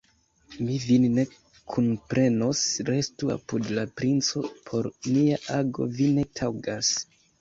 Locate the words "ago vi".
5.59-6.09